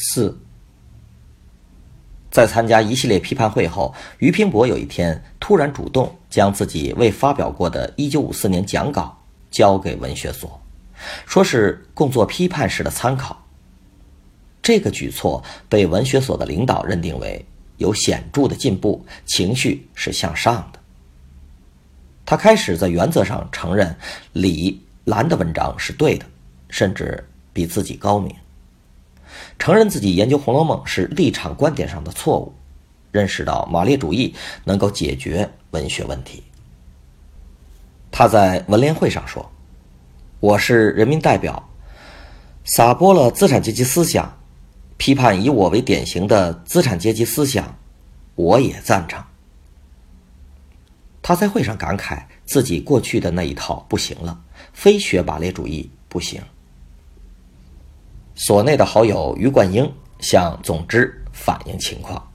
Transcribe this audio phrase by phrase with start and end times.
[0.00, 0.36] 四，
[2.30, 10.60] 在参加一系列批判会后，俞平伯有一天突然主动将自己未发表过的1954年讲稿交给文学所，
[11.26, 13.44] 说是供作批判时的参考。
[14.62, 17.44] 这个举措被文学所的领导认定为
[17.78, 20.78] 有显著的进步，情绪是向上的。
[22.24, 23.96] 他开始在原则上承认
[24.32, 26.24] 李兰的文章是对的，
[26.68, 28.32] 甚至比自己高明。
[29.58, 32.54] 承认自己研究《红楼梦》是立场观点上的错误，
[33.12, 36.42] 认识到马列主义能够解决文学问题。
[38.10, 39.50] 他在文联会上说
[40.40, 41.70] ：“我是人民代表，
[42.64, 44.36] 撒播了资产阶级思想，
[44.96, 47.78] 批判以我为典型的资产阶级思想，
[48.34, 49.22] 我也赞成。”
[51.22, 54.40] 他在会上感慨自己过去的那一套不行了，
[54.72, 56.42] 非学马列主义不行。
[58.46, 62.26] 所内的好友余冠英向总支反映情况，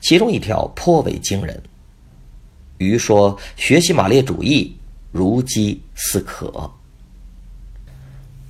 [0.00, 1.60] 其中一条颇为惊人。
[2.78, 4.76] 余说：“学习马列主义
[5.10, 6.70] 如饥似渴。”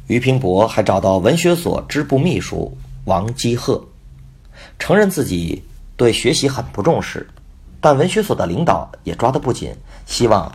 [0.09, 3.83] 俞平伯还找到文学所支部秘书王基鹤，
[4.79, 5.65] 承认自己
[5.97, 7.27] 对学习很不重视，
[7.81, 10.53] 但文学所的领导也抓得不紧，希望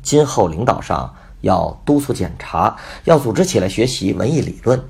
[0.00, 4.80] 今后领导上要督促检查，要组织起来学习文艺理论。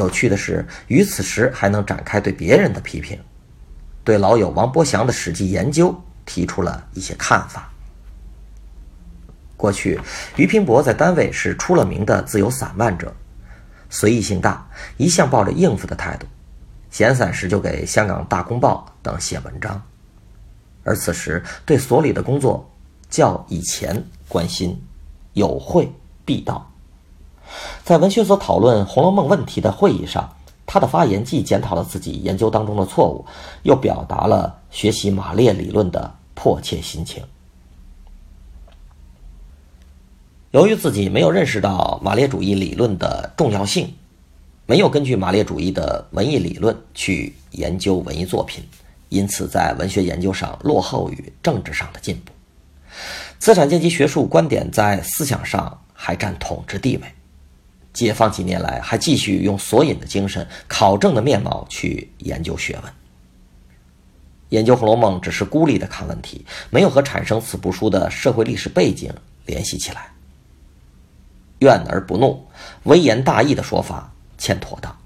[0.00, 3.18] 有趣的是，于此时还能展开对别人的批评，
[4.02, 5.94] 对老友王伯祥的史记研究
[6.24, 7.70] 提出了一些看法。
[9.58, 10.00] 过去，
[10.36, 13.14] 俞平伯在单位是出了名的自由散漫者，
[13.90, 14.66] 随意性大，
[14.96, 16.26] 一向抱着应付的态度，
[16.90, 19.82] 闲散时就给香港《大公报》等写文章，
[20.82, 22.66] 而此时对所里的工作
[23.10, 24.82] 较以前关心，
[25.34, 25.92] 有会
[26.24, 26.69] 必到。
[27.84, 30.28] 在文学所讨论《红楼梦》问题的会议上，
[30.66, 33.24] 他的发言既检讨了自己研究当中的错误，
[33.62, 37.22] 又表达了学习马列理论的迫切心情。
[40.52, 43.92] 由于自己没有认识到马列主义理论的重要性，
[44.66, 48.64] 没有根据马列主义的文艺理论去研究文艺作品，
[49.10, 52.32] 因此在文学研究上落后于政治上的进步。
[53.38, 57.02] 资产阶级学术观点在思想上还占统治地位。
[57.92, 62.92] 解放几年来，还继续用索引的精神、考证的面貌去研究学问。
[64.50, 69.12] 研究《红楼梦》只是孤立的看问题，没有和产生此部书的社会历史背景
[69.46, 70.10] 联系起来。
[71.58, 72.46] 怨而不怒、
[72.84, 74.96] 微言大义的说法欠妥当。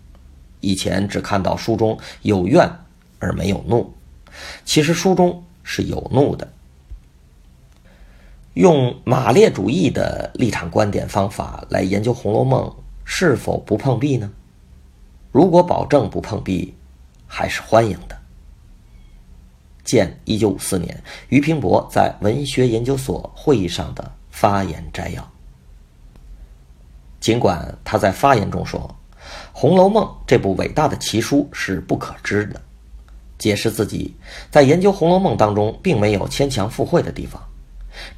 [0.60, 2.70] 以前只看到书中有怨
[3.18, 3.92] 而没有怒，
[4.64, 6.50] 其实书中是有怒的。
[8.54, 12.64] 用马列主义的立场观点方法来研究《红楼梦》，
[13.04, 14.30] 是否不碰壁呢？
[15.32, 16.72] 如果保证不碰壁，
[17.26, 18.16] 还是欢迎的。
[19.82, 25.32] 见一九五四年俞平伯在文学研究所会议上的发言摘要。
[27.18, 28.80] 尽管他在发言中说，
[29.52, 32.62] 《红楼梦》这部伟大的奇书是不可知的，
[33.36, 34.14] 解释自己
[34.48, 37.42] 在研究《红楼梦》当中并没有牵强附会的地方。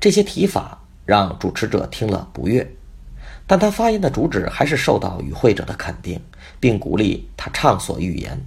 [0.00, 2.66] 这些提法让主持者听了不悦，
[3.46, 6.20] 但他发言的主旨还是受到与会者的肯定，
[6.58, 8.40] 并鼓励他畅所欲言，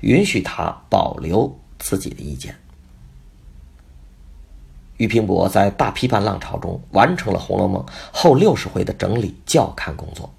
[0.00, 2.56] 允许他保留自己的意见。
[4.96, 7.82] 俞平伯在大批判浪潮中完成了《红楼梦》
[8.12, 10.32] 后六十回的整理校勘工作。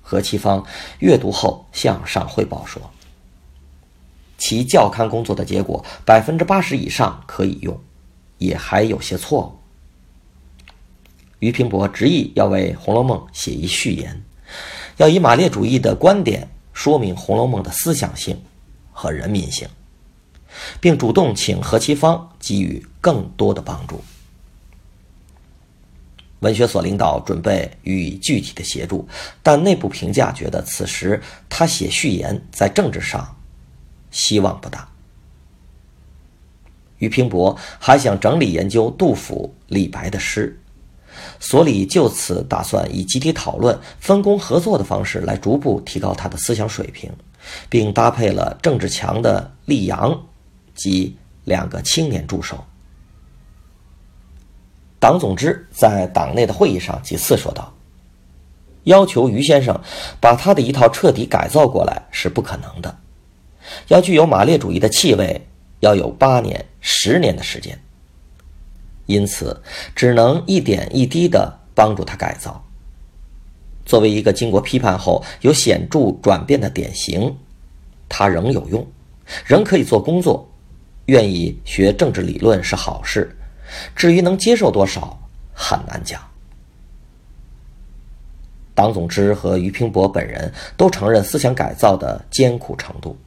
[0.00, 0.64] 何其芳
[1.00, 2.80] 阅读后向上汇报说
[4.38, 7.78] ：“其校勘工作的结果，百分之八十以上可以用。”
[8.40, 9.52] 也还有些错误。
[11.38, 14.20] 俞平伯执意要为《红楼梦》写一序言，
[14.96, 18.38] 要以马列主义的观点说明《红楼梦》的思想性
[18.92, 19.68] 和人民性，
[20.80, 24.02] 并主动请何其芳给予更多的帮助。
[26.40, 29.06] 文学所领导准备予以具体的协助，
[29.42, 33.36] 但内部评价觉得此时他写序言在政治上
[34.10, 34.88] 希望不大。
[37.00, 40.60] 俞平伯还想整理研究杜甫、李白的诗，
[41.38, 47.10] 所以就此打算以集体讨论、分工合作的方式来逐步提高他的思想水平，
[47.70, 50.26] 并搭配了政治强的溧阳
[50.74, 52.62] 及两个青年助手。
[54.98, 57.72] 党总支在党内的会议上几次说道
[58.84, 59.80] ：“要求于先生
[60.20, 62.94] 把他的一套彻底改造过来是不可能的，
[63.88, 65.40] 要具有马列主义的气味。”
[65.80, 67.78] 要有八年、十年的时间，
[69.06, 69.62] 因此
[69.94, 72.64] 只能一点一滴的帮助他改造。
[73.84, 77.36] 作为一个经过批判后有显著转变的典型，
[78.08, 78.86] 他仍有用，
[79.44, 80.48] 仍可以做工作。
[81.06, 83.36] 愿意学政治理论是好事，
[83.96, 85.20] 至于能接受多少，
[85.52, 86.20] 很难讲。
[88.74, 93.18] 党总支和俞平伯本人都承认思想改造的艰苦程度。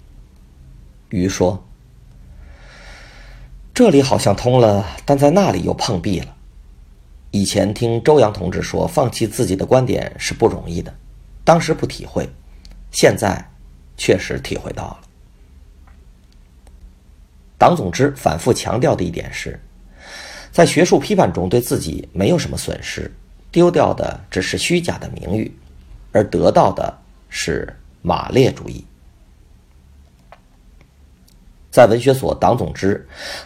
[1.09, 1.63] 俞说。
[3.73, 6.35] 这里好像通了，但在那里又碰壁了。
[7.31, 10.93] 以前听周扬同志说，放弃自己的观点是不容易的，
[11.43, 12.29] 当时不体会，
[12.91, 13.49] 现在
[13.97, 14.99] 确实体会到了。
[17.57, 19.59] 党总支反复强调的一点是，
[20.51, 23.11] 在学术批判中对自己没有什么损失，
[23.51, 25.51] 丢掉的只是虚假的名誉，
[26.11, 26.95] 而得到的
[27.27, 28.85] 是马列主义。
[31.73, 33.03] 在文学所党总支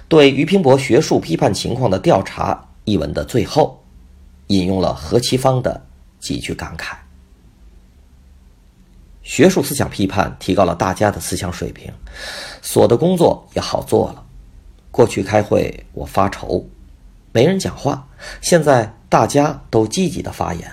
[0.09, 3.81] 对俞平伯学术批判情况的调查一文的最后，
[4.47, 5.81] 引用了何其芳的
[6.19, 6.97] 几句感慨
[9.23, 11.89] ：“学术思想批判提高了大家的思想水平，
[12.61, 14.21] 所的工作也好做了。
[14.91, 16.67] 过去开会我发愁，
[17.31, 18.05] 没人讲话，
[18.41, 20.69] 现在大家都积极的发言。”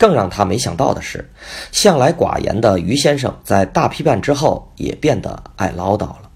[0.00, 1.30] 更让他没想到的是，
[1.72, 6.30] 向来寡言的于先生在大批判之后也变得爱唠叨了，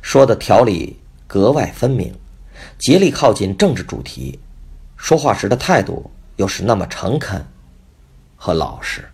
[0.00, 0.96] 说的条理
[1.26, 2.14] 格外分明，
[2.78, 4.38] 竭力靠近政治主题，
[4.96, 7.44] 说话时的态度又是那么诚恳
[8.36, 9.09] 和老实。